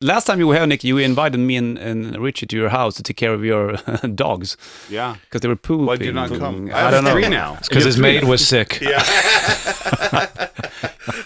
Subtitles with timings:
[0.00, 2.94] last time you were here, Nick, you invited me and, and Richie to your house
[2.96, 3.72] to take care of your
[4.14, 4.56] dogs
[4.88, 5.16] Yeah.
[5.22, 5.86] because they were pooping.
[5.86, 6.70] Why did you not come?
[6.72, 7.12] I don't know.
[7.12, 7.58] Three now.
[7.68, 8.82] Because his maid was sick.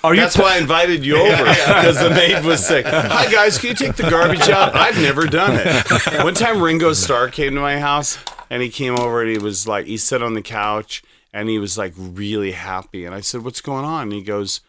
[0.02, 0.21] Are you?
[0.21, 2.84] That's why I invited you over because the maid was sick.
[2.87, 4.75] Hi guys, can you take the garbage out?
[4.75, 6.22] I've never done it.
[6.25, 8.18] One time Ringo Starr came to my house
[8.50, 11.02] and he came over and he was like, he sat on the couch
[11.32, 13.04] and he was like really happy.
[13.04, 14.61] And I said, "What's going on?" And he goes,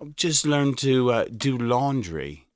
[0.00, 2.46] "I "Just learn to uh, do laundry."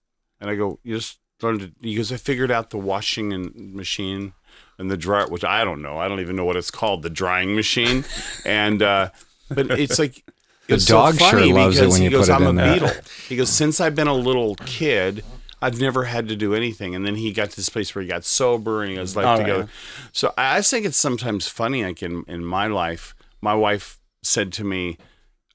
[0.41, 4.33] And I go, "You just learned to?" because "I figured out the washing and machine."
[4.79, 7.09] And the dryer, which I don't know, I don't even know what it's called, the
[7.09, 8.05] drying machine,
[8.45, 9.09] and uh,
[9.49, 10.23] but it's like
[10.69, 12.49] The it's dog sure funny loves it because when he you goes, put it I'm
[12.49, 12.91] in a there." beetle.
[13.29, 15.25] He goes, since I've been a little kid,
[15.63, 16.95] I've never had to do anything.
[16.95, 19.25] And then he got to this place where he got sober and he goes life
[19.27, 19.47] All right.
[19.47, 19.69] together.
[20.13, 21.83] So I I think it's sometimes funny.
[21.83, 24.99] Like in in my life, my wife said to me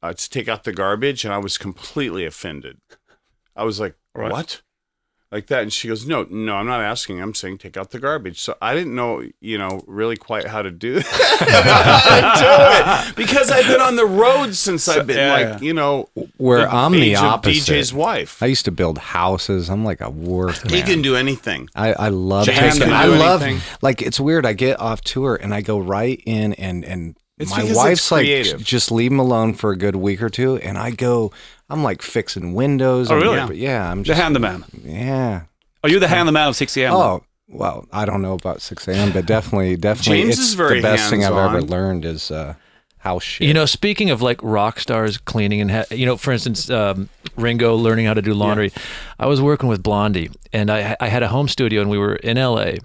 [0.02, 2.80] uh, to take out the garbage, and I was completely offended.
[3.56, 4.32] I was like, Right.
[4.32, 4.62] what?
[5.32, 7.22] Like that, and she goes, "No, no, I'm not asking.
[7.22, 10.62] I'm saying take out the garbage." So I didn't know, you know, really quite how
[10.62, 15.16] to do, how to do it because I've been on the road since I've been
[15.16, 15.60] yeah, like, yeah.
[15.60, 17.74] you know, Where the I'm the age of opposite.
[17.74, 18.44] DJ's wife.
[18.44, 19.70] I used to build houses.
[19.70, 20.74] I'm like a workman.
[20.74, 21.70] He can do anything.
[21.76, 22.92] I, I love James taking.
[22.94, 23.62] I love anything.
[23.82, 24.46] like it's weird.
[24.46, 28.26] I get off tour and I go right in and and It's my wife's like
[28.60, 31.32] just leave him alone for a good week or two, and I go.
[31.72, 33.10] I'm like fixing windows.
[33.10, 33.38] Oh, really?
[33.38, 34.64] Yeah, but yeah, I'm just the just handyman.
[34.84, 35.44] yeah.
[35.84, 36.94] Are you the handyman of Sixx:A.M.?
[36.94, 40.76] Oh well, I don't know about 6 a.m., but definitely, definitely, James it's is very
[40.80, 41.70] the best thing I've ever hands-on.
[41.70, 42.54] learned is uh,
[43.00, 43.48] house shit.
[43.48, 47.10] You know, speaking of like rock stars cleaning and ha- you know, for instance, um,
[47.36, 48.72] Ringo learning how to do laundry.
[49.20, 52.16] I was working with Blondie, and I I had a home studio, and we were
[52.16, 52.78] in L.A.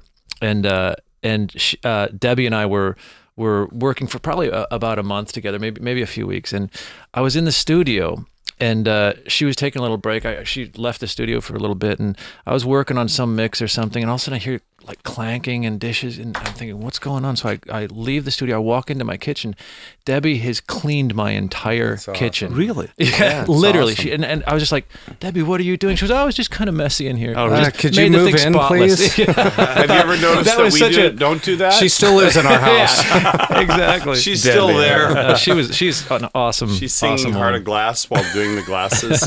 [0.43, 2.97] and uh, and sh uh, Debbie and I were
[3.37, 6.71] were working for probably a, about a month together, maybe maybe a few weeks, and
[7.15, 8.25] I was in the studio.
[8.59, 10.25] And uh, she was taking a little break.
[10.25, 13.37] I, she left the studio for a little bit, and I was working on some
[13.37, 14.03] mix or something.
[14.03, 16.98] And all of a sudden, I hear like clanking and dishes, and I'm thinking, "What's
[16.98, 18.56] going on?" So I, I leave the studio.
[18.56, 19.56] I walk into my kitchen.
[20.05, 22.55] Debbie has cleaned my entire kitchen.
[22.55, 22.88] Really?
[22.99, 23.93] Yeah, it's literally.
[23.94, 24.05] awesome.
[24.05, 24.87] She and, and I was just like,
[25.21, 25.97] Debbie, what are you doing?
[25.97, 27.34] She was, oh, it's just kind of messy in here.
[27.37, 29.27] Oh, Just could you move in, spotless." please?
[29.37, 31.72] Have you ever noticed That that, was we such do, a- don't do that?
[31.75, 33.05] she still lives in our house.
[33.05, 34.16] yeah, exactly.
[34.16, 35.09] She's still there.
[35.09, 35.75] Uh, she was.
[35.77, 36.72] She's an awesome.
[36.72, 37.60] She's singing awesome Heart woman.
[37.60, 39.22] of Glass while doing the glasses.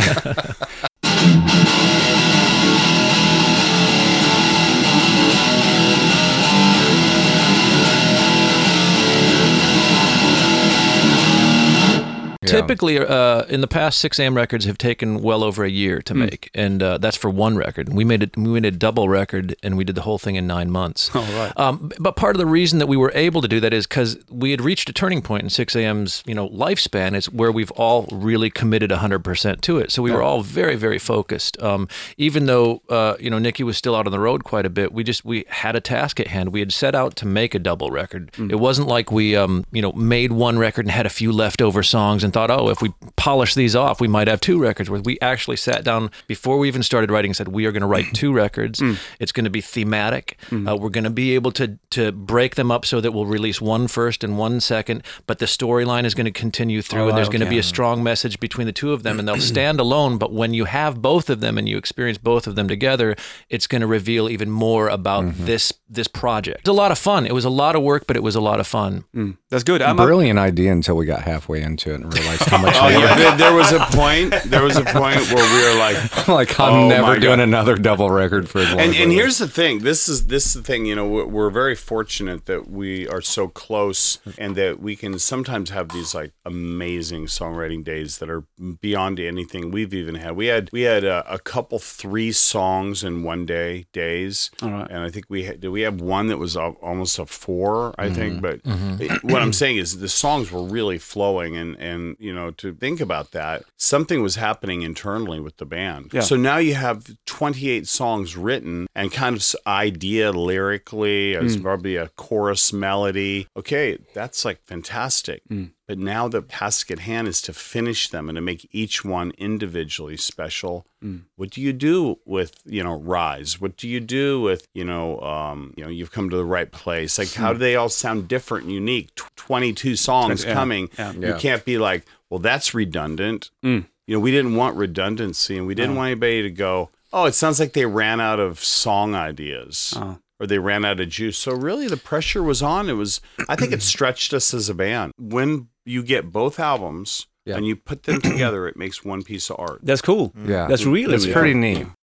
[12.49, 14.35] Typically, uh, in the past, Sixx:A.M.
[14.35, 17.93] records have taken well over a year to make, and uh, that's for one record.
[17.93, 18.37] We made it.
[18.37, 21.09] We made a double record, and we did the whole thing in nine months.
[21.19, 21.51] Oh, right.
[21.59, 24.17] Um, but part of the reason that we were able to do that is because
[24.29, 27.13] we had reached a turning point in Sixx:A.M.'s you know lifespan.
[27.13, 29.91] Is where we've all really committed 100% to it.
[29.91, 31.61] So we were all very very focused.
[31.61, 34.69] Um, even though uh, you know Nikki was still out on the road quite a
[34.69, 36.53] bit, we just we had a task at hand.
[36.53, 38.31] We had set out to make a double record.
[38.33, 38.51] Mm.
[38.51, 41.83] It wasn't like we um, you know made one record and had a few leftover
[41.83, 44.89] songs and thought, oh, if we polish these off, we might have two records.
[44.89, 47.81] Where we actually sat down before we even started writing and said, we are going
[47.81, 48.79] to write two records.
[48.79, 48.97] Mm.
[49.19, 50.37] It's going to be thematic.
[50.67, 53.59] Uh, we're going to be able to to break them up so that we'll release
[53.59, 57.29] one first and one second, but the storyline is going to continue through, and there's
[57.29, 60.17] going to be a strong message between the two of them, and they'll stand alone.
[60.17, 63.15] But when you have both of them and you experience both of them together,
[63.49, 66.59] it's going to reveal even more about this this project.
[66.59, 67.25] It's a lot of fun.
[67.25, 69.05] It was a lot of work, but it was a lot of fun.
[69.49, 69.81] That's good.
[69.81, 72.87] I'm a, Brilliant idea until we got halfway into it and realized how much oh,
[72.89, 74.33] yeah, there, there was a point.
[74.45, 77.39] There was a point where we were like, like I'm Oh, never doing God.
[77.39, 79.79] another double record for and and here's the thing.
[79.79, 80.85] This is this is the thing.
[80.85, 85.17] You know, we're, we're very fortunate that we are so close, and that we can
[85.19, 88.43] sometimes have these like amazing songwriting days that are
[88.81, 90.35] beyond anything we've even had.
[90.35, 94.87] We had we had a, a couple three songs in one day days, right.
[94.89, 97.93] and I think we had did we have one that was a, almost a four.
[97.97, 99.01] I think, but Mm-hmm.
[99.01, 102.73] it- what I'm saying is the songs were really flowing, and and you know to
[102.73, 106.11] think about that, something was happening internally with the band.
[106.13, 106.21] Yeah.
[106.21, 111.63] So now you have 28 songs written and kind of idea lyrically, as Mm.
[111.63, 113.47] probably a chorus melody.
[113.57, 115.41] Okay, that's like fantastic.
[115.49, 115.71] Mm.
[115.89, 119.31] But now the task at hand is to finish them and to make each one
[119.39, 120.85] individually special.
[121.03, 121.23] Mm.
[121.35, 123.59] What do you do with you know Rise?
[123.59, 126.71] What do you do with you know um, you know you've come to the right
[126.71, 127.17] place?
[127.17, 129.15] Like how do they all sound different and unique?
[129.15, 130.89] Tw- 22 songs Yeah, coming.
[130.97, 131.11] yeah.
[131.13, 133.49] You can't be like, well, that's redundant.
[133.65, 133.85] Mm.
[134.05, 137.33] You know, we didn't want redundancy, and we didn't want anybody to go, oh, it
[137.33, 139.93] sounds like they ran out of song ideas.
[139.97, 140.19] Oh.
[140.41, 141.37] Or they ran out of juice.
[141.37, 142.89] So really, the pressure was on.
[142.89, 143.19] It was.
[143.49, 145.11] I think it stretched us as a band.
[145.19, 147.57] When you get both albums Yeah.
[147.57, 149.79] and you put them together, it makes one piece of art.
[149.83, 150.29] that's cool.
[150.31, 150.47] Mm.
[150.49, 151.87] yeah, That's really, that's really pretty neat.